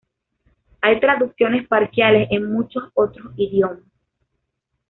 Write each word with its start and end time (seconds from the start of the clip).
Hay 0.81 0.99
traducciones 0.99 1.67
parciales 1.67 2.27
en 2.31 2.51
muchos 2.51 2.85
otros 2.95 3.33
idiomas. 3.37 3.83